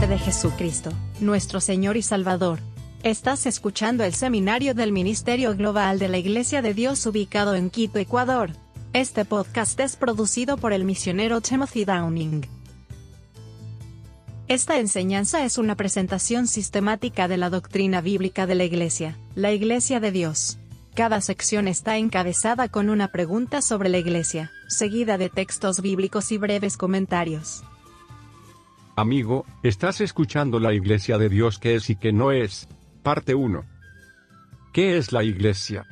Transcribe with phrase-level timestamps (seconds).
[0.00, 0.90] nombre de Jesucristo,
[1.20, 2.58] nuestro Señor y Salvador.
[3.02, 7.98] Estás escuchando el seminario del Ministerio Global de la Iglesia de Dios ubicado en Quito,
[7.98, 8.50] Ecuador.
[8.94, 12.46] Este podcast es producido por el misionero Timothy Downing.
[14.48, 20.00] Esta enseñanza es una presentación sistemática de la doctrina bíblica de la Iglesia, la Iglesia
[20.00, 20.56] de Dios.
[20.94, 26.38] Cada sección está encabezada con una pregunta sobre la Iglesia, seguida de textos bíblicos y
[26.38, 27.64] breves comentarios.
[28.96, 32.68] Amigo, estás escuchando la Iglesia de Dios que es y que no es.
[33.02, 33.64] Parte 1.
[34.72, 35.86] ¿Qué es la Iglesia?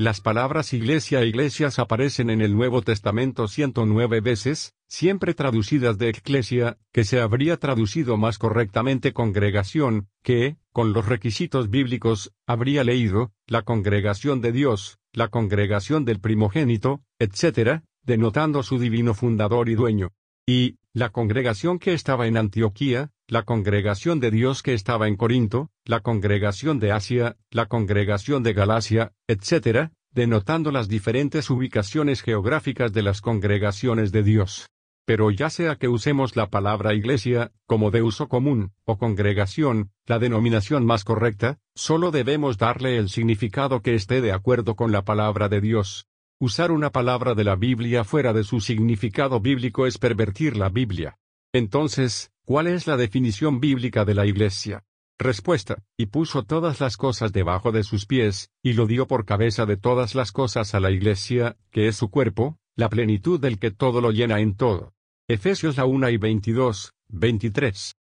[0.00, 6.08] Las palabras iglesia e iglesias aparecen en el Nuevo Testamento 109 veces, siempre traducidas de
[6.08, 13.34] eclesia, que se habría traducido más correctamente congregación, que, con los requisitos bíblicos, habría leído,
[13.46, 20.12] la congregación de Dios, la congregación del primogénito, etc., denotando su divino fundador y dueño.
[20.46, 25.70] Y, la congregación que estaba en Antioquía, la congregación de Dios que estaba en Corinto,
[25.84, 33.02] la congregación de Asia, la congregación de Galacia, etc., denotando las diferentes ubicaciones geográficas de
[33.02, 34.68] las congregaciones de Dios.
[35.06, 40.18] Pero ya sea que usemos la palabra iglesia, como de uso común, o congregación, la
[40.18, 45.48] denominación más correcta, solo debemos darle el significado que esté de acuerdo con la palabra
[45.48, 46.09] de Dios.
[46.42, 51.18] Usar una palabra de la Biblia fuera de su significado bíblico es pervertir la Biblia.
[51.52, 54.82] Entonces, ¿cuál es la definición bíblica de la Iglesia?
[55.18, 59.66] Respuesta, y puso todas las cosas debajo de sus pies, y lo dio por cabeza
[59.66, 63.70] de todas las cosas a la Iglesia, que es su cuerpo, la plenitud del que
[63.70, 64.94] todo lo llena en todo.
[65.28, 67.96] Efesios la 1 y 22, 23.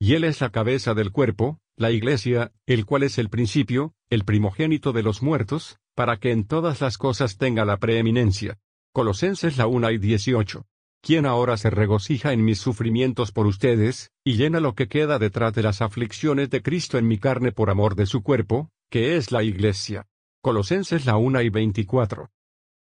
[0.00, 4.24] Y Él es la cabeza del cuerpo, la Iglesia, el cual es el principio, el
[4.24, 8.58] primogénito de los muertos, para que en todas las cosas tenga la preeminencia.
[8.92, 10.66] Colosenses la 1 y 18.
[11.02, 15.52] Quien ahora se regocija en mis sufrimientos por ustedes, y llena lo que queda detrás
[15.52, 19.32] de las aflicciones de Cristo en mi carne por amor de su cuerpo, que es
[19.32, 20.06] la Iglesia.
[20.40, 22.30] Colosenses la 1 y 24.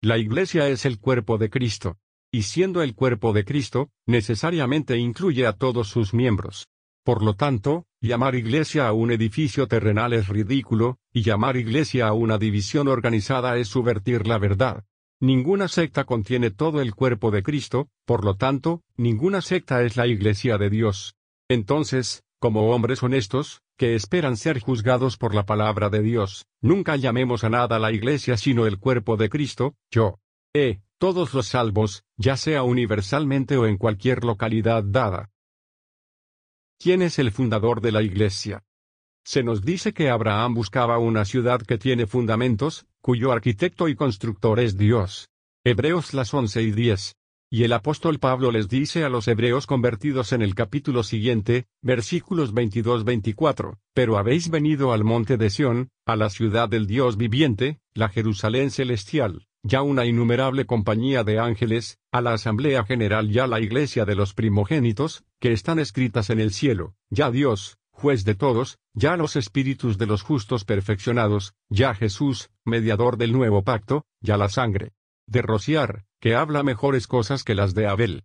[0.01, 1.97] La Iglesia es el cuerpo de Cristo.
[2.31, 6.67] Y siendo el cuerpo de Cristo, necesariamente incluye a todos sus miembros.
[7.05, 12.13] Por lo tanto, llamar iglesia a un edificio terrenal es ridículo, y llamar iglesia a
[12.13, 14.83] una división organizada es subvertir la verdad.
[15.21, 20.07] Ninguna secta contiene todo el cuerpo de Cristo, por lo tanto, ninguna secta es la
[20.07, 21.13] iglesia de Dios.
[21.47, 27.43] Entonces, como hombres honestos, que esperan ser juzgados por la palabra de Dios, nunca llamemos
[27.43, 30.17] a nada la iglesia sino el cuerpo de Cristo, yo.
[30.55, 35.29] E, todos los salvos, ya sea universalmente o en cualquier localidad dada.
[36.85, 38.63] ¿Quién es el fundador de la iglesia?
[39.25, 44.59] Se nos dice que Abraham buscaba una ciudad que tiene fundamentos, cuyo arquitecto y constructor
[44.59, 45.27] es Dios.
[45.63, 47.15] Hebreos las 11 y 10.
[47.49, 52.53] Y el apóstol Pablo les dice a los hebreos convertidos en el capítulo siguiente, versículos
[52.53, 58.09] 22-24, pero habéis venido al monte de Sión, a la ciudad del Dios viviente, la
[58.09, 63.59] Jerusalén celestial, ya una innumerable compañía de ángeles, a la Asamblea General y a la
[63.59, 68.77] Iglesia de los primogénitos, que están escritas en el cielo, ya Dios, juez de todos,
[68.93, 74.49] ya los espíritus de los justos perfeccionados, ya Jesús, mediador del nuevo pacto, ya la
[74.49, 74.93] sangre
[75.27, 78.23] de rociar, que habla mejores cosas que las de Abel.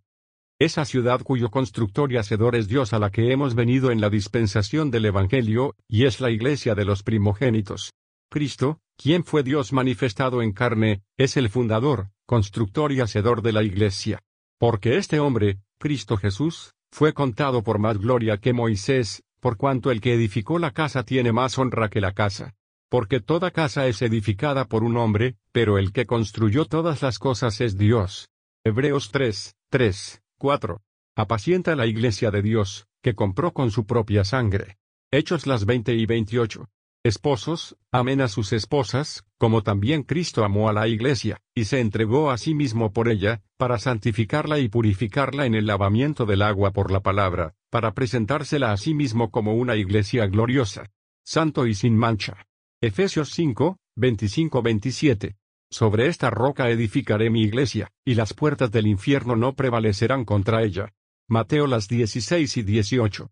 [0.59, 4.11] Esa ciudad cuyo constructor y hacedor es Dios a la que hemos venido en la
[4.11, 7.91] dispensación del Evangelio, y es la iglesia de los primogénitos.
[8.31, 13.61] Cristo, quien fue Dios manifestado en carne, es el fundador, constructor y hacedor de la
[13.61, 14.21] Iglesia.
[14.57, 19.99] Porque este hombre, Cristo Jesús, fue contado por más gloria que Moisés, por cuanto el
[19.99, 22.53] que edificó la casa tiene más honra que la casa.
[22.89, 27.59] Porque toda casa es edificada por un hombre, pero el que construyó todas las cosas
[27.59, 28.29] es Dios.
[28.63, 30.81] Hebreos 3, 3, 4.
[31.17, 34.77] Apacienta la iglesia de Dios, que compró con su propia sangre.
[35.11, 36.69] Hechos las 20 y 28.
[37.03, 42.29] Esposos, amen a sus esposas, como también Cristo amó a la iglesia, y se entregó
[42.29, 46.91] a sí mismo por ella, para santificarla y purificarla en el lavamiento del agua por
[46.91, 50.91] la palabra, para presentársela a sí mismo como una iglesia gloriosa,
[51.23, 52.45] santo y sin mancha.
[52.81, 55.37] Efesios 5, 25-27.
[55.71, 60.93] Sobre esta roca edificaré mi iglesia, y las puertas del infierno no prevalecerán contra ella.
[61.27, 63.31] Mateo las 16 y 18.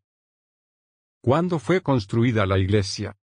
[1.21, 3.18] ¿Cuándo fue construida la iglesia?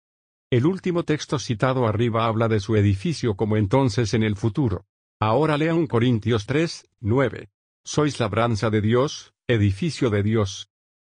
[0.54, 4.86] El último texto citado arriba habla de su edificio como entonces en el futuro.
[5.20, 7.50] Ahora lea un Corintios 3, 9.
[7.84, 10.70] Sois labranza de Dios, edificio de Dios.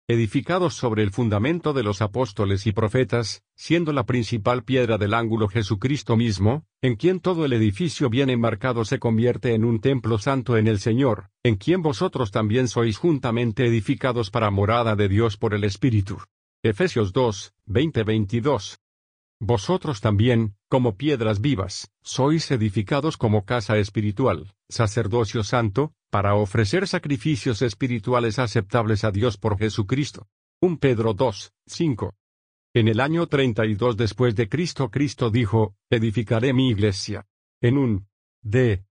[0.08, 5.48] edificados sobre el fundamento de los apóstoles y profetas, siendo la principal piedra del ángulo
[5.48, 10.58] Jesucristo mismo, en quien todo el edificio bien enmarcado se convierte en un templo santo
[10.58, 15.56] en el Señor, en quien vosotros también sois juntamente edificados para morada de Dios por
[15.56, 16.20] el Espíritu.
[16.62, 18.83] Efesios 2, 20-22.
[19.45, 27.62] Vosotros también, como piedras vivas, sois edificados como casa espiritual, sacerdocio santo, para ofrecer sacrificios
[27.62, 30.30] espirituales aceptables a Dios por Jesucristo.
[30.62, 32.16] 1 Pedro 2, 5.
[32.74, 37.28] En el año 32 después de Cristo Cristo dijo, edificaré mi iglesia.
[37.60, 38.07] En un
[38.42, 38.86] D.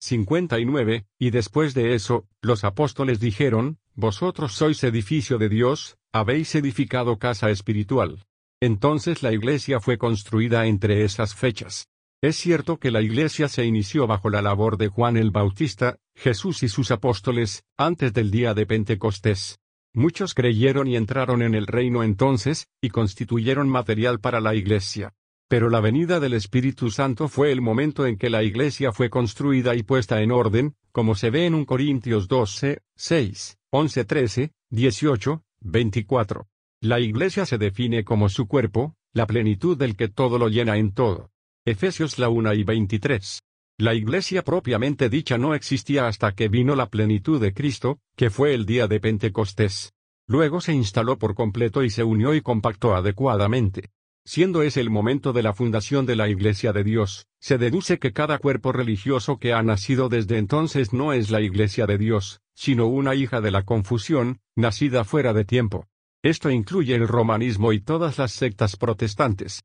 [0.00, 7.20] 59, y después de eso, los apóstoles dijeron, Vosotros sois edificio de Dios, habéis edificado
[7.20, 8.18] casa espiritual.
[8.62, 11.88] Entonces la iglesia fue construida entre esas fechas.
[12.22, 16.62] Es cierto que la iglesia se inició bajo la labor de Juan el Bautista, Jesús
[16.62, 19.58] y sus apóstoles, antes del día de Pentecostés.
[19.92, 25.12] Muchos creyeron y entraron en el reino entonces, y constituyeron material para la iglesia.
[25.48, 29.74] Pero la venida del Espíritu Santo fue el momento en que la iglesia fue construida
[29.74, 35.42] y puesta en orden, como se ve en 1 Corintios 12, 6, 11, 13, 18,
[35.62, 36.51] 24.
[36.84, 40.90] La Iglesia se define como su cuerpo, la plenitud del que todo lo llena en
[40.92, 41.30] todo.
[41.64, 43.40] Efesios la 1 y 23.
[43.78, 48.52] La Iglesia propiamente dicha no existía hasta que vino la plenitud de Cristo, que fue
[48.52, 49.92] el día de Pentecostés.
[50.26, 53.90] Luego se instaló por completo y se unió y compactó adecuadamente.
[54.24, 58.12] Siendo ese el momento de la fundación de la Iglesia de Dios, se deduce que
[58.12, 62.88] cada cuerpo religioso que ha nacido desde entonces no es la Iglesia de Dios, sino
[62.88, 65.86] una hija de la confusión, nacida fuera de tiempo.
[66.22, 69.64] Esto incluye el romanismo y todas las sectas protestantes.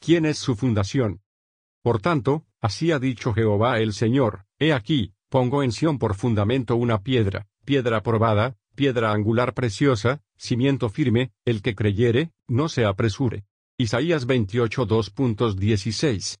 [0.00, 1.20] ¿Quién es su fundación?
[1.82, 6.74] Por tanto, así ha dicho Jehová el Señor, He aquí, pongo en Sión por fundamento
[6.76, 13.44] una piedra, piedra probada, piedra angular preciosa, cimiento firme, el que creyere, no se apresure.
[13.76, 16.38] Isaías 28 2.16.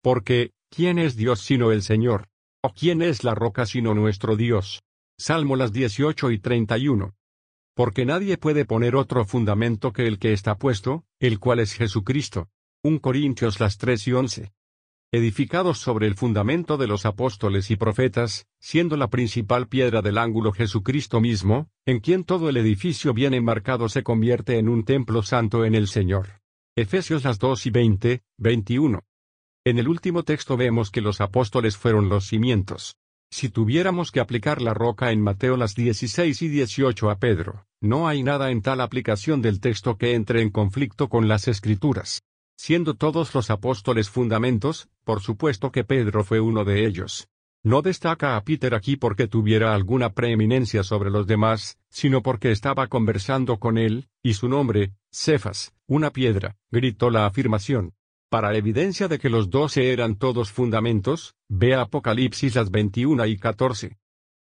[0.00, 2.28] Porque, ¿quién es Dios sino el Señor?
[2.62, 4.82] ¿O quién es la roca sino nuestro Dios?
[5.18, 7.14] Salmo las 18 y 31
[7.74, 12.48] porque nadie puede poner otro fundamento que el que está puesto, el cual es Jesucristo.
[12.82, 14.52] 1 Corintios las 3 y 11.
[15.12, 20.52] Edificados sobre el fundamento de los apóstoles y profetas, siendo la principal piedra del ángulo
[20.52, 25.64] Jesucristo mismo, en quien todo el edificio bien enmarcado se convierte en un templo santo
[25.64, 26.40] en el Señor.
[26.76, 29.04] Efesios las 2 y 20, 21.
[29.64, 32.96] En el último texto vemos que los apóstoles fueron los cimientos.
[33.32, 38.08] Si tuviéramos que aplicar la roca en Mateo las 16 y 18 a Pedro, no
[38.08, 42.22] hay nada en tal aplicación del texto que entre en conflicto con las escrituras.
[42.56, 47.28] Siendo todos los apóstoles fundamentos, por supuesto que Pedro fue uno de ellos.
[47.62, 52.88] No destaca a Peter aquí porque tuviera alguna preeminencia sobre los demás, sino porque estaba
[52.88, 57.94] conversando con él, y su nombre, Cefas, una piedra, gritó la afirmación.
[58.30, 63.98] Para evidencia de que los doce eran todos fundamentos, ve Apocalipsis las 21 y 14.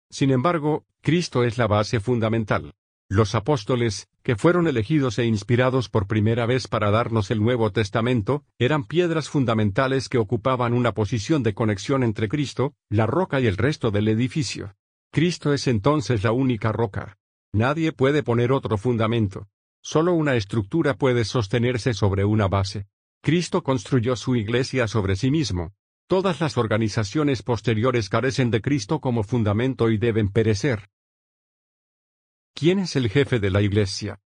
[0.08, 2.74] Sin embargo, Cristo es la base fundamental.
[3.08, 8.44] Los apóstoles, que fueron elegidos e inspirados por primera vez para darnos el Nuevo Testamento,
[8.56, 13.56] eran piedras fundamentales que ocupaban una posición de conexión entre Cristo, la roca y el
[13.56, 14.76] resto del edificio.
[15.10, 17.18] Cristo es entonces la única roca.
[17.52, 19.48] Nadie puede poner otro fundamento.
[19.82, 22.86] Solo una estructura puede sostenerse sobre una base.
[23.24, 25.74] Cristo construyó su iglesia sobre sí mismo.
[26.08, 30.90] Todas las organizaciones posteriores carecen de Cristo como fundamento y deben perecer.
[32.52, 34.18] ¿Quién es el jefe de la iglesia?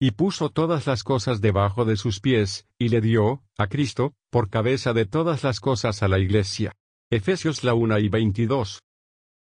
[0.00, 4.50] Y puso todas las cosas debajo de sus pies, y le dio, a Cristo, por
[4.50, 6.74] cabeza de todas las cosas a la iglesia.
[7.10, 8.82] Efesios la 1 y 22.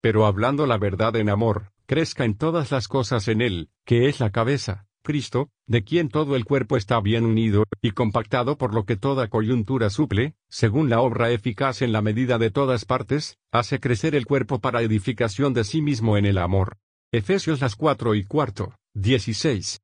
[0.01, 4.19] Pero hablando la verdad en amor, crezca en todas las cosas en él, que es
[4.19, 8.85] la cabeza, Cristo, de quien todo el cuerpo está bien unido, y compactado por lo
[8.85, 13.79] que toda coyuntura suple, según la obra eficaz en la medida de todas partes, hace
[13.79, 16.77] crecer el cuerpo para edificación de sí mismo en el amor.
[17.11, 19.81] Efesios las 4 y cuarto, 16.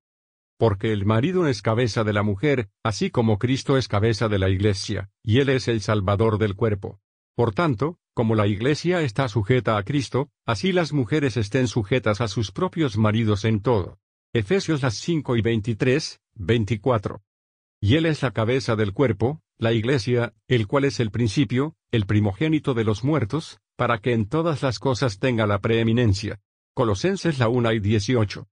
[0.59, 4.49] Porque el marido es cabeza de la mujer, así como Cristo es cabeza de la
[4.49, 6.99] iglesia, y Él es el Salvador del cuerpo.
[7.35, 12.27] Por tanto, como la iglesia está sujeta a Cristo, así las mujeres estén sujetas a
[12.27, 13.97] sus propios maridos en todo.
[14.35, 17.23] Efesios las 5 y 23, 24.
[17.79, 22.05] Y Él es la cabeza del cuerpo, la iglesia, el cual es el principio, el
[22.05, 26.41] primogénito de los muertos, para que en todas las cosas tenga la preeminencia.
[26.73, 28.49] Colosenses la 1 y 18.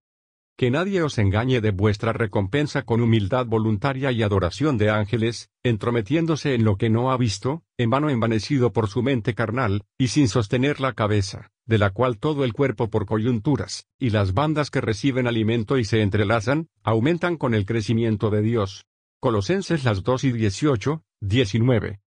[0.55, 6.53] Que nadie os engañe de vuestra recompensa con humildad voluntaria y adoración de ángeles, entrometiéndose
[6.53, 10.29] en lo que no ha visto, en vano envanecido por su mente carnal, y sin
[10.29, 14.81] sostener la cabeza, de la cual todo el cuerpo por coyunturas, y las bandas que
[14.81, 18.85] reciben alimento y se entrelazan, aumentan con el crecimiento de Dios.
[19.19, 22.01] Colosenses las 2 y 18, 19.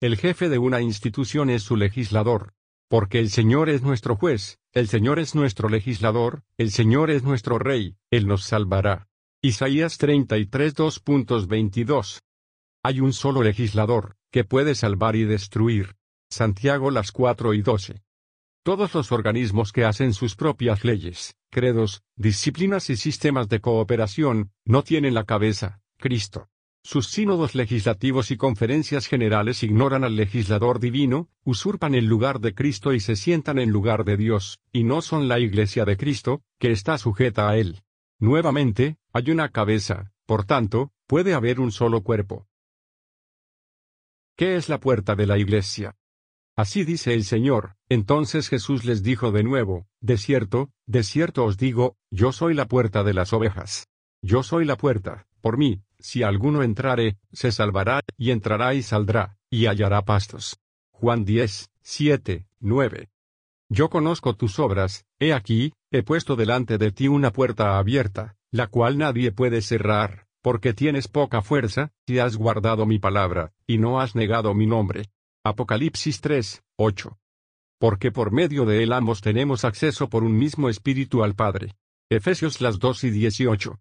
[0.00, 2.54] El jefe de una institución es su legislador.
[2.88, 7.58] Porque el Señor es nuestro juez, el Señor es nuestro legislador, el Señor es nuestro
[7.58, 9.08] rey, Él nos salvará.
[9.42, 12.20] Isaías 33 2.22.
[12.82, 15.96] Hay un solo legislador, que puede salvar y destruir.
[16.30, 18.02] Santiago las 4 y 12.
[18.64, 24.82] Todos los organismos que hacen sus propias leyes, credos, disciplinas y sistemas de cooperación, no
[24.82, 26.48] tienen la cabeza, Cristo.
[26.82, 32.94] Sus sínodos legislativos y conferencias generales ignoran al legislador divino, usurpan el lugar de Cristo
[32.94, 36.70] y se sientan en lugar de Dios, y no son la iglesia de Cristo, que
[36.70, 37.82] está sujeta a Él.
[38.18, 42.46] Nuevamente, hay una cabeza, por tanto, puede haber un solo cuerpo.
[44.38, 45.96] ¿Qué es la puerta de la iglesia?
[46.56, 47.76] Así dice el Señor.
[47.88, 52.66] Entonces Jesús les dijo de nuevo, De cierto, de cierto os digo, yo soy la
[52.66, 53.88] puerta de las ovejas.
[54.22, 59.36] Yo soy la puerta, por mí, si alguno entrare, se salvará, y entrará y saldrá,
[59.50, 60.58] y hallará pastos.
[60.92, 63.10] Juan 10, 7, 9.
[63.68, 68.68] Yo conozco tus obras, he aquí, he puesto delante de ti una puerta abierta, la
[68.68, 74.00] cual nadie puede cerrar, porque tienes poca fuerza, y has guardado mi palabra, y no
[74.00, 75.10] has negado mi nombre.
[75.46, 77.18] Apocalipsis 3, 8.
[77.78, 81.74] Porque por medio de él ambos tenemos acceso por un mismo espíritu al Padre.
[82.08, 83.78] Efesios las 2 y 18.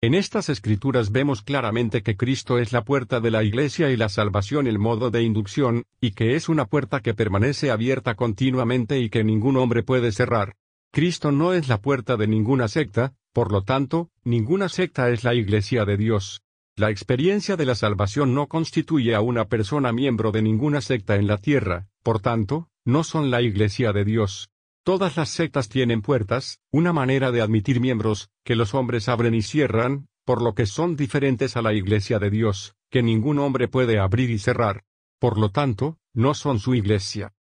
[0.00, 4.08] En estas escrituras vemos claramente que Cristo es la puerta de la iglesia y la
[4.08, 9.08] salvación el modo de inducción, y que es una puerta que permanece abierta continuamente y
[9.08, 10.56] que ningún hombre puede cerrar.
[10.90, 15.34] Cristo no es la puerta de ninguna secta, por lo tanto, ninguna secta es la
[15.34, 16.42] iglesia de Dios.
[16.78, 21.26] La experiencia de la salvación no constituye a una persona miembro de ninguna secta en
[21.26, 24.50] la tierra, por tanto, no son la iglesia de Dios.
[24.84, 29.40] Todas las sectas tienen puertas, una manera de admitir miembros, que los hombres abren y
[29.40, 33.98] cierran, por lo que son diferentes a la iglesia de Dios, que ningún hombre puede
[33.98, 34.84] abrir y cerrar.
[35.18, 37.32] Por lo tanto, no son su iglesia.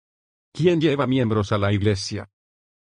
[0.53, 2.31] ¿Quién lleva miembros a la iglesia?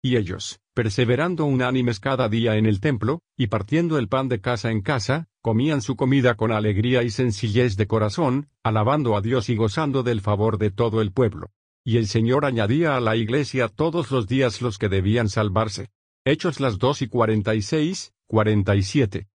[0.01, 4.69] Y ellos, perseverando unánimes cada día en el templo, y partiendo el pan de casa
[4.69, 9.55] en casa, comían su comida con alegría y sencillez de corazón, alabando a Dios y
[9.55, 11.47] gozando del favor de todo el pueblo
[11.87, 15.87] y el Señor añadía a la iglesia todos los días los que debían salvarse.
[16.25, 19.29] Hechos las 2 y 46, 47.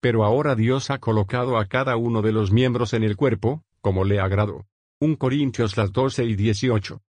[0.00, 4.04] Pero ahora Dios ha colocado a cada uno de los miembros en el cuerpo, como
[4.04, 4.64] le agradó.
[5.00, 7.02] 1 Corintios las 12 y 18.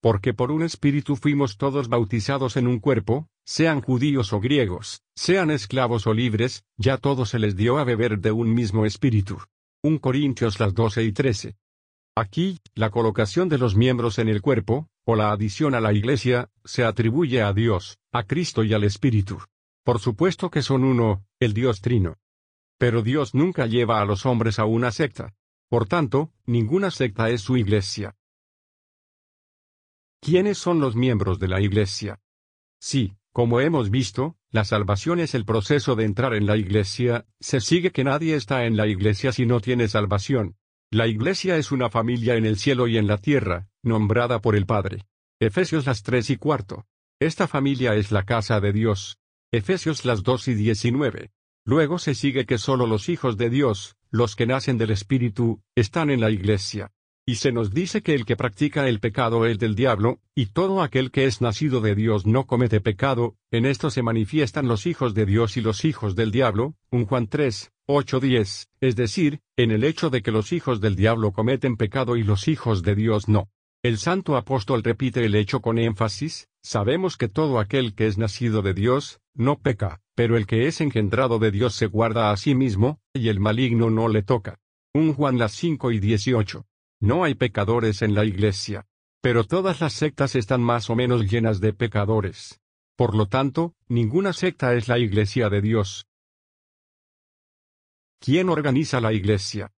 [0.00, 5.50] Porque por un espíritu fuimos todos bautizados en un cuerpo, sean judíos o griegos, sean
[5.50, 9.38] esclavos o libres, ya todos se les dio a beber de un mismo espíritu.
[9.82, 11.56] 1 Corintios las 12 y 13.
[12.16, 16.50] Aquí, la colocación de los miembros en el cuerpo, o la adición a la Iglesia,
[16.64, 19.38] se atribuye a Dios, a Cristo y al Espíritu.
[19.84, 22.16] Por supuesto que son uno, el Dios Trino.
[22.76, 25.34] Pero Dios nunca lleva a los hombres a una secta.
[25.68, 28.14] Por tanto, ninguna secta es su Iglesia.
[30.20, 32.20] ¿Quiénes son los miembros de la Iglesia?
[32.80, 37.60] Sí, como hemos visto, la salvación es el proceso de entrar en la Iglesia, se
[37.60, 40.56] sigue que nadie está en la Iglesia si no tiene salvación.
[40.90, 44.66] La Iglesia es una familia en el cielo y en la tierra, nombrada por el
[44.66, 45.06] Padre.
[45.38, 46.86] Efesios las 3 y cuarto.
[47.20, 49.18] Esta familia es la casa de Dios.
[49.52, 51.30] Efesios las 2 y 19.
[51.64, 56.10] Luego se sigue que solo los hijos de Dios, los que nacen del Espíritu, están
[56.10, 56.90] en la Iglesia.
[57.28, 60.80] Y se nos dice que el que practica el pecado es del diablo, y todo
[60.80, 65.12] aquel que es nacido de Dios no comete pecado, en esto se manifiestan los hijos
[65.12, 69.84] de Dios y los hijos del diablo, un Juan 3, 8-10, es decir, en el
[69.84, 73.50] hecho de que los hijos del diablo cometen pecado y los hijos de Dios no.
[73.82, 78.62] El santo apóstol repite el hecho con énfasis, sabemos que todo aquel que es nacido
[78.62, 82.54] de Dios, no peca, pero el que es engendrado de Dios se guarda a sí
[82.54, 84.58] mismo, y el maligno no le toca.
[84.94, 86.64] Un Juan las 5 y 18.
[87.00, 88.86] No hay pecadores en la iglesia.
[89.20, 92.60] Pero todas las sectas están más o menos llenas de pecadores.
[92.96, 96.06] Por lo tanto, ninguna secta es la iglesia de Dios.
[98.20, 99.72] ¿Quién organiza la iglesia?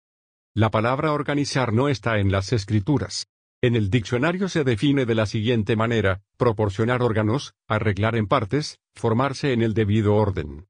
[0.54, 3.26] La palabra organizar no está en las escrituras.
[3.62, 9.52] En el diccionario se define de la siguiente manera, proporcionar órganos, arreglar en partes, formarse
[9.52, 10.69] en el debido orden.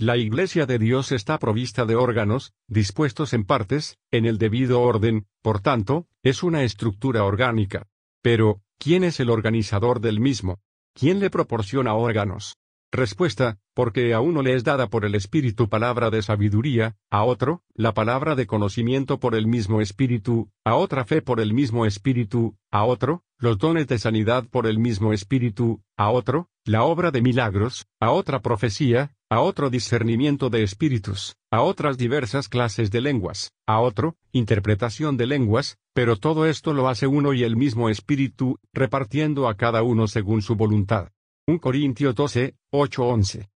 [0.00, 5.26] La Iglesia de Dios está provista de órganos, dispuestos en partes, en el debido orden,
[5.42, 7.86] por tanto, es una estructura orgánica.
[8.22, 10.58] Pero, ¿quién es el organizador del mismo?
[10.94, 12.56] ¿Quién le proporciona órganos?
[12.90, 17.62] Respuesta, porque a uno le es dada por el Espíritu palabra de sabiduría, a otro,
[17.74, 22.56] la palabra de conocimiento por el mismo Espíritu, a otra fe por el mismo Espíritu,
[22.70, 27.22] a otro, los dones de sanidad por el mismo Espíritu, a otro, la obra de
[27.22, 33.54] milagros, a otra profecía, a otro discernimiento de espíritus, a otras diversas clases de lenguas,
[33.66, 38.58] a otro, interpretación de lenguas, pero todo esto lo hace uno y el mismo Espíritu,
[38.74, 41.08] repartiendo a cada uno según su voluntad.
[41.46, 43.48] 1 Corintios 12, 8-11.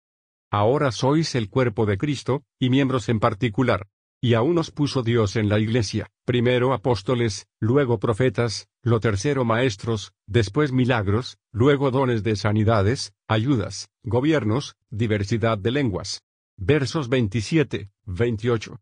[0.50, 3.88] Ahora sois el cuerpo de Cristo, y miembros en particular.
[4.24, 10.12] Y aún os puso Dios en la iglesia, primero apóstoles, luego profetas, lo tercero maestros,
[10.28, 16.22] después milagros, luego dones de sanidades, ayudas, gobiernos, diversidad de lenguas.
[16.56, 18.80] Versos 27, 28.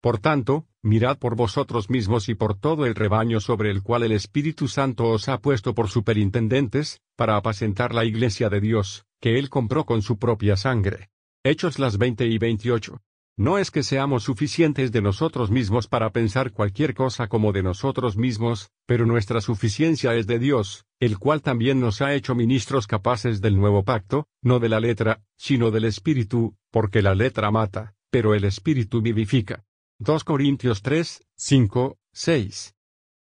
[0.00, 4.10] Por tanto, mirad por vosotros mismos y por todo el rebaño sobre el cual el
[4.10, 9.48] Espíritu Santo os ha puesto por superintendentes, para apacentar la iglesia de Dios, que él
[9.48, 11.10] compró con su propia sangre.
[11.44, 13.00] Hechos las 20 y 28.
[13.38, 18.16] No es que seamos suficientes de nosotros mismos para pensar cualquier cosa como de nosotros
[18.18, 23.40] mismos, pero nuestra suficiencia es de Dios, el cual también nos ha hecho ministros capaces
[23.40, 28.34] del nuevo pacto, no de la letra, sino del Espíritu, porque la letra mata, pero
[28.34, 29.64] el Espíritu vivifica.
[29.98, 32.74] 2 Corintios 3, 5, 6.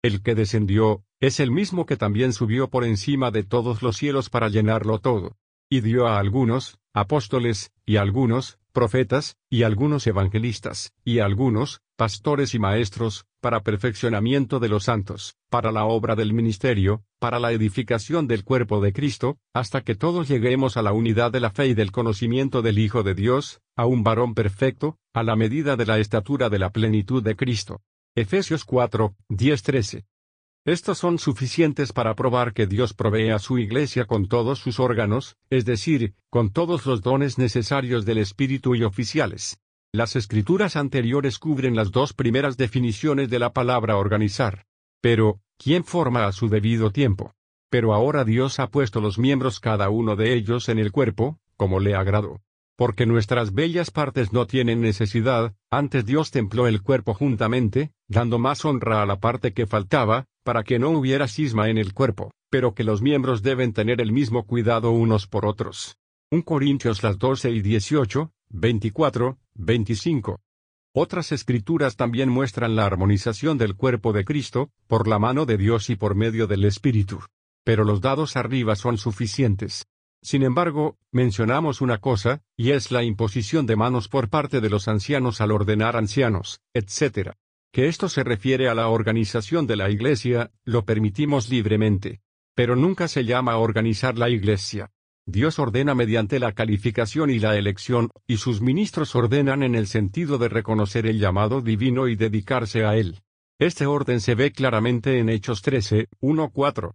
[0.02, 4.30] El que descendió, es el mismo que también subió por encima de todos los cielos
[4.30, 5.36] para llenarlo todo.
[5.68, 12.58] Y dio a algunos, apóstoles, y algunos, profetas, y algunos evangelistas, y algunos, pastores y
[12.58, 18.44] maestros, para perfeccionamiento de los santos, para la obra del ministerio, para la edificación del
[18.44, 21.92] cuerpo de Cristo, hasta que todos lleguemos a la unidad de la fe y del
[21.92, 26.48] conocimiento del Hijo de Dios, a un varón perfecto, a la medida de la estatura
[26.48, 27.82] de la plenitud de Cristo.
[28.14, 30.04] Efesios 4, 10-13.
[30.70, 35.36] Estos son suficientes para probar que Dios provee a su iglesia con todos sus órganos,
[35.50, 39.58] es decir, con todos los dones necesarios del Espíritu y oficiales.
[39.92, 44.64] Las escrituras anteriores cubren las dos primeras definiciones de la palabra organizar.
[45.00, 47.34] Pero, ¿quién forma a su debido tiempo?
[47.68, 51.80] Pero ahora Dios ha puesto los miembros cada uno de ellos en el cuerpo, como
[51.80, 52.42] le agradó.
[52.76, 58.64] Porque nuestras bellas partes no tienen necesidad, antes Dios templó el cuerpo juntamente, dando más
[58.64, 62.74] honra a la parte que faltaba, para que no hubiera cisma en el cuerpo, pero
[62.74, 65.96] que los miembros deben tener el mismo cuidado unos por otros.
[66.30, 70.40] 1 Corintios las 12 y 18, 24, 25.
[70.92, 75.90] Otras escrituras también muestran la armonización del cuerpo de Cristo, por la mano de Dios
[75.90, 77.20] y por medio del Espíritu.
[77.64, 79.86] Pero los dados arriba son suficientes.
[80.22, 84.88] Sin embargo, mencionamos una cosa, y es la imposición de manos por parte de los
[84.88, 87.34] ancianos al ordenar ancianos, etc
[87.72, 92.20] que esto se refiere a la organización de la Iglesia, lo permitimos libremente.
[92.54, 94.90] Pero nunca se llama organizar la Iglesia.
[95.26, 100.38] Dios ordena mediante la calificación y la elección, y sus ministros ordenan en el sentido
[100.38, 103.20] de reconocer el llamado divino y dedicarse a él.
[103.60, 106.94] Este orden se ve claramente en Hechos 13, 1-4.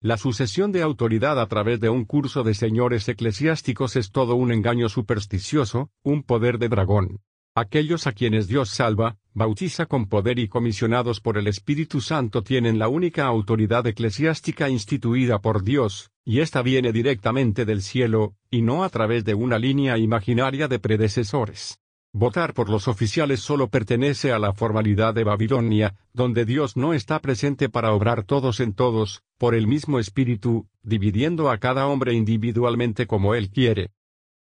[0.00, 4.52] La sucesión de autoridad a través de un curso de señores eclesiásticos es todo un
[4.52, 7.20] engaño supersticioso, un poder de dragón.
[7.58, 12.78] Aquellos a quienes Dios salva, bautiza con poder y comisionados por el Espíritu Santo tienen
[12.78, 18.84] la única autoridad eclesiástica instituida por Dios, y ésta viene directamente del cielo, y no
[18.84, 21.80] a través de una línea imaginaria de predecesores.
[22.12, 27.20] Votar por los oficiales solo pertenece a la formalidad de Babilonia, donde Dios no está
[27.20, 33.06] presente para obrar todos en todos, por el mismo Espíritu, dividiendo a cada hombre individualmente
[33.06, 33.92] como Él quiere.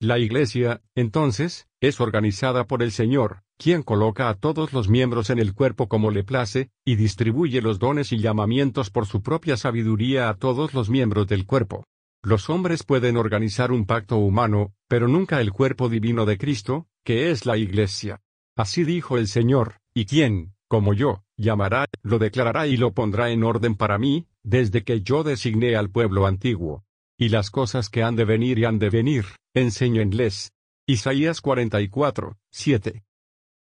[0.02, 5.40] La Iglesia, entonces, es organizada por el Señor, quien coloca a todos los miembros en
[5.40, 10.28] el cuerpo como le place, y distribuye los dones y llamamientos por su propia sabiduría
[10.28, 11.86] a todos los miembros del cuerpo.
[12.22, 17.32] Los hombres pueden organizar un pacto humano, pero nunca el cuerpo divino de Cristo, que
[17.32, 18.20] es la Iglesia.
[18.58, 23.44] Así dijo el Señor, y quien, como yo, llamará, lo declarará y lo pondrá en
[23.44, 26.84] orden para mí, desde que yo designé al pueblo antiguo.
[27.18, 30.52] Y las cosas que han de venir y han de venir, enséñenles.
[30.86, 33.06] Isaías 44, 7.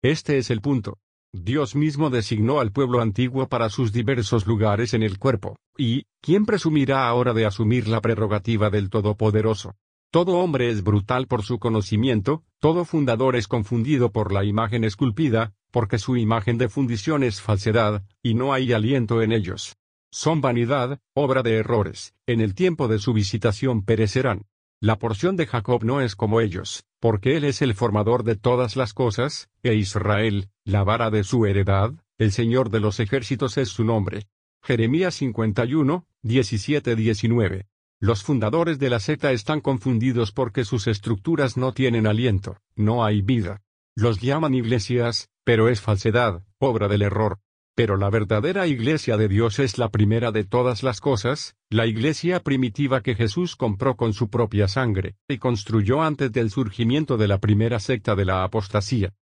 [0.04, 1.00] Este es el punto.
[1.34, 6.46] Dios mismo designó al pueblo antiguo para sus diversos lugares en el cuerpo, y, ¿quién
[6.46, 9.76] presumirá ahora de asumir la prerrogativa del Todopoderoso?
[10.12, 15.54] Todo hombre es brutal por su conocimiento, todo fundador es confundido por la imagen esculpida,
[15.72, 19.78] porque su imagen de fundición es falsedad, y no hay aliento en ellos.
[20.12, 24.46] Son vanidad, obra de errores, en el tiempo de su visitación perecerán.
[24.82, 28.76] La porción de Jacob no es como ellos, porque él es el formador de todas
[28.76, 33.70] las cosas, e Israel, la vara de su heredad, el Señor de los ejércitos es
[33.70, 34.28] su nombre.
[34.62, 37.68] Jeremías 51, 17-19.
[38.00, 43.22] Los fundadores de la secta están confundidos porque sus estructuras no tienen aliento, no hay
[43.22, 43.62] vida.
[43.96, 47.40] Los llaman iglesias, pero es falsedad, obra del error.
[47.76, 52.42] Pero la verdadera iglesia de Dios es la primera de todas las cosas, la iglesia
[52.42, 57.38] primitiva que Jesús compró con su propia sangre, y construyó antes del surgimiento de la
[57.38, 59.14] primera secta de la apostasía.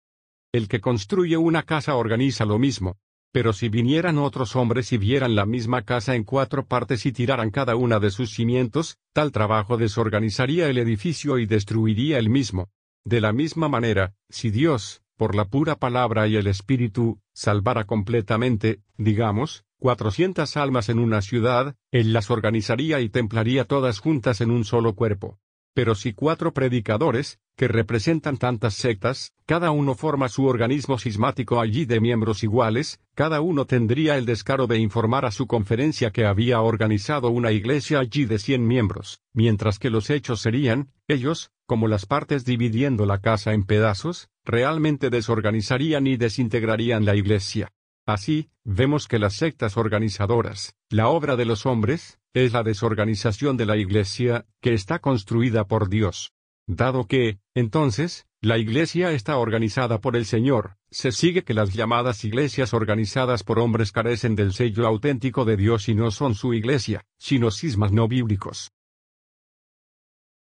[0.52, 2.98] El que construye una casa organiza lo mismo.
[3.32, 7.50] Pero si vinieran otros hombres y vieran la misma casa en cuatro partes y tiraran
[7.50, 12.68] cada una de sus cimientos, tal trabajo desorganizaría el edificio y destruiría el mismo.
[13.04, 18.80] De la misma manera, si Dios, por la pura palabra y el Espíritu, salvara completamente,
[18.96, 24.64] digamos, cuatrocientas almas en una ciudad, Él las organizaría y templaría todas juntas en un
[24.64, 25.38] solo cuerpo.
[25.74, 31.84] Pero si cuatro predicadores, que representan tantas sectas, cada uno forma su organismo sismático allí
[31.84, 36.62] de miembros iguales, cada uno tendría el descaro de informar a su conferencia que había
[36.62, 42.06] organizado una iglesia allí de cien miembros, mientras que los hechos serían, ellos, como las
[42.06, 47.72] partes dividiendo la casa en pedazos, realmente desorganizarían y desintegrarían la iglesia.
[48.06, 53.66] Así, vemos que las sectas organizadoras, la obra de los hombres, es la desorganización de
[53.66, 56.32] la iglesia, que está construida por Dios.
[56.66, 62.24] Dado que, entonces, la iglesia está organizada por el Señor, se sigue que las llamadas
[62.24, 67.04] iglesias organizadas por hombres carecen del sello auténtico de Dios y no son su iglesia,
[67.18, 68.72] sino cismas no bíblicos.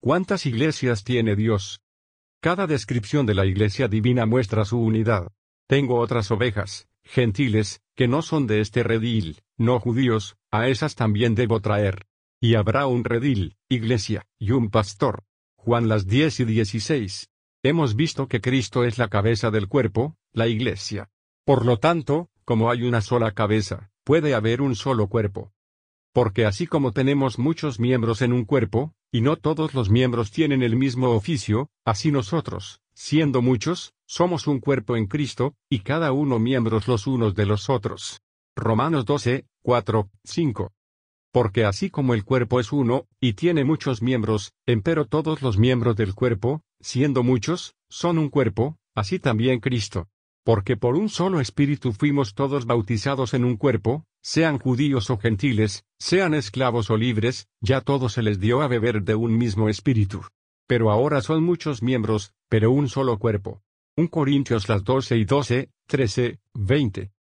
[0.01, 1.81] ¿Cuántas iglesias tiene Dios?
[2.45, 5.33] Cada descripción de la iglesia divina muestra su unidad.
[5.67, 11.35] Tengo otras ovejas, gentiles, que no son de este redil, no judíos, a esas también
[11.35, 12.05] debo traer.
[12.43, 15.25] Y habrá un redil, iglesia, y un pastor.
[15.57, 17.31] Juan las 10 y 16.
[17.63, 21.09] Hemos visto que Cristo es la cabeza del cuerpo, la iglesia.
[21.47, 25.54] Por lo tanto, como hay una sola cabeza, puede haber un solo cuerpo.
[26.15, 30.63] Porque así como tenemos muchos miembros en un cuerpo, y no todos los miembros tienen
[30.63, 36.39] el mismo oficio, así nosotros, siendo muchos, somos un cuerpo en Cristo, y cada uno
[36.39, 38.21] miembros los unos de los otros.
[38.55, 40.73] Romanos 12, 4, 5.
[41.33, 45.97] Porque así como el cuerpo es uno, y tiene muchos miembros, empero todos los miembros
[45.97, 50.07] del cuerpo, siendo muchos, son un cuerpo, así también Cristo.
[50.45, 55.85] Porque por un solo espíritu fuimos todos bautizados en un cuerpo, sean judíos o gentiles,
[55.99, 60.23] sean esclavos o libres, ya todos se les dio a beber de un mismo espíritu.
[60.67, 63.63] Pero ahora son muchos miembros, pero un solo cuerpo.
[63.97, 67.14] 1 Corintios las 12 y 12, 13, 20.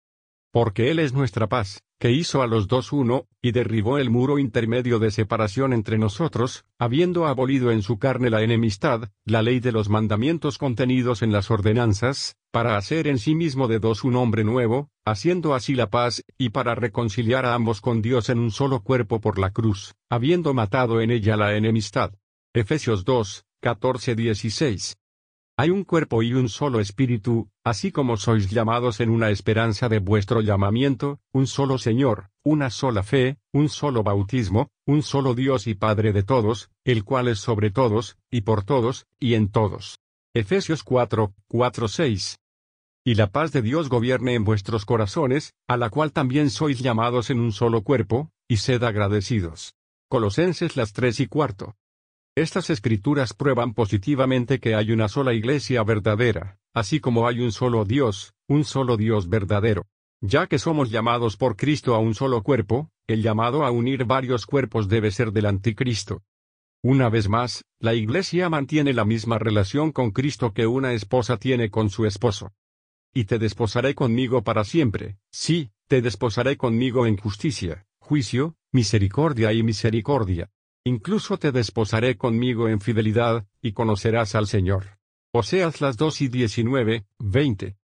[0.54, 4.38] Porque Él es nuestra paz, que hizo a los dos uno, y derribó el muro
[4.38, 9.72] intermedio de separación entre nosotros, habiendo abolido en su carne la enemistad, la ley de
[9.72, 14.44] los mandamientos contenidos en las ordenanzas, para hacer en sí mismo de dos un hombre
[14.44, 18.84] nuevo, haciendo así la paz, y para reconciliar a ambos con Dios en un solo
[18.84, 22.14] cuerpo por la cruz, habiendo matado en ella la enemistad.
[22.54, 24.98] Efesios 2, 14-16.
[25.56, 30.00] Hay un cuerpo y un solo espíritu, así como sois llamados en una esperanza de
[30.00, 35.76] vuestro llamamiento, un solo Señor, una sola fe, un solo bautismo, un solo Dios y
[35.76, 40.00] Padre de todos, el cual es sobre todos, y por todos, y en todos.
[40.34, 42.40] Efesios 4, 4, 6.
[43.06, 47.30] Y la paz de Dios gobierne en vuestros corazones, a la cual también sois llamados
[47.30, 49.76] en un solo cuerpo, y sed agradecidos.
[50.10, 51.76] Colosenses las 3 y cuarto.
[52.36, 57.86] Estas escrituras prueban positivamente que hay una sola iglesia verdadera, así como hay un solo
[57.86, 59.86] Dios, un solo Dios verdadero.
[60.20, 64.48] Ya que somos llamados por Cristo a un solo cuerpo, el llamado a unir varios
[64.48, 66.24] cuerpos debe ser del anticristo.
[66.82, 71.70] Una vez más, la iglesia mantiene la misma relación con Cristo que una esposa tiene
[71.70, 72.52] con su esposo.
[73.14, 79.62] Y te desposaré conmigo para siempre, sí, te desposaré conmigo en justicia, juicio, misericordia y
[79.62, 80.50] misericordia.
[80.86, 85.00] Incluso te desposaré conmigo en fidelidad, y conocerás al Señor.
[85.32, 87.78] Oseas las 2 y 19, 20.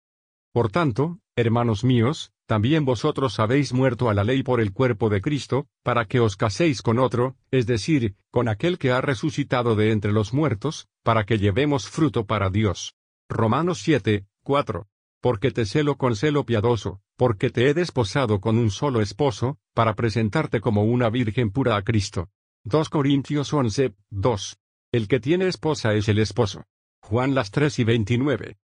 [0.53, 5.21] Por tanto, hermanos míos, también vosotros habéis muerto a la ley por el cuerpo de
[5.21, 9.93] Cristo, para que os caséis con otro, es decir, con aquel que ha resucitado de
[9.93, 12.97] entre los muertos, para que llevemos fruto para Dios.
[13.29, 14.89] Romanos 7, 4.
[15.21, 19.95] Porque te celo con celo piadoso, porque te he desposado con un solo esposo, para
[19.95, 22.29] presentarte como una virgen pura a Cristo.
[22.71, 24.59] 2 Corintios 11, 2.
[24.93, 26.67] El que tiene esposa es el esposo.
[27.01, 28.59] Juan las 3 y 29.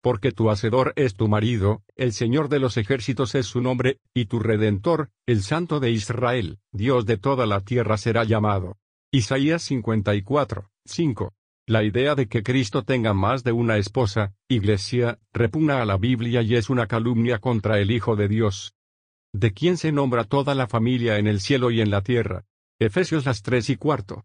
[0.00, 4.24] Porque tu hacedor es tu marido, el Señor de los ejércitos es su nombre, y
[4.24, 8.78] tu redentor, el Santo de Israel, Dios de toda la tierra será llamado.
[9.10, 11.34] Isaías 54, 5.
[11.66, 16.40] La idea de que Cristo tenga más de una esposa, iglesia, repugna a la Biblia
[16.40, 18.72] y es una calumnia contra el Hijo de Dios.
[19.34, 22.46] ¿De quién se nombra toda la familia en el cielo y en la tierra?
[22.84, 24.24] Efesios las tres y cuarto.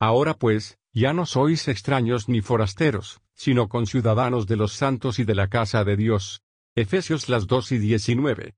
[0.00, 5.34] Ahora pues, ya no sois extraños ni forasteros, sino conciudadanos de los santos y de
[5.34, 6.42] la casa de Dios.
[6.74, 8.54] Efesios las dos y diecinueve.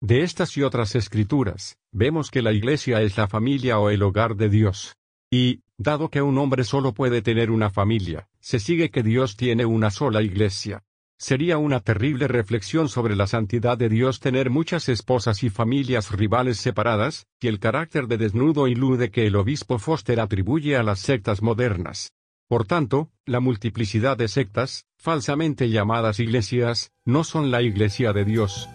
[0.00, 4.34] De estas y otras escrituras, vemos que la iglesia es la familia o el hogar
[4.34, 4.96] de Dios.
[5.30, 9.64] Y, dado que un hombre solo puede tener una familia, se sigue que Dios tiene
[9.64, 10.82] una sola iglesia.
[11.22, 16.56] Sería una terrible reflexión sobre la santidad de Dios tener muchas esposas y familias rivales
[16.56, 20.98] separadas, y el carácter de desnudo y lude que el obispo Foster atribuye a las
[20.98, 22.10] sectas modernas.
[22.48, 28.68] Por tanto, la multiplicidad de sectas, falsamente llamadas iglesias, no son la iglesia de Dios.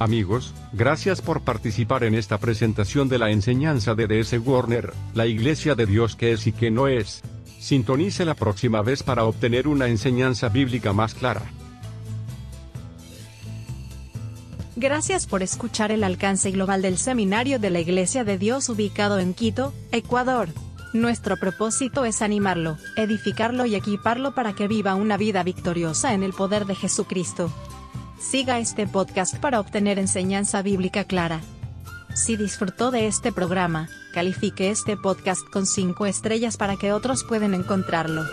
[0.00, 4.36] Amigos, gracias por participar en esta presentación de la enseñanza de D.S.
[4.40, 7.22] Warner, la iglesia de Dios que es y que no es.
[7.58, 11.42] Sintonice la próxima vez para obtener una enseñanza bíblica más clara.
[14.76, 19.34] Gracias por escuchar el alcance global del Seminario de la Iglesia de Dios ubicado en
[19.34, 20.50] Quito, Ecuador.
[20.92, 26.32] Nuestro propósito es animarlo, edificarlo y equiparlo para que viva una vida victoriosa en el
[26.32, 27.52] poder de Jesucristo.
[28.20, 31.40] Siga este podcast para obtener enseñanza bíblica clara.
[32.14, 33.88] Si disfrutó de este programa,
[34.18, 38.24] califique este podcast con 5 estrellas para que otros puedan encontrarlo.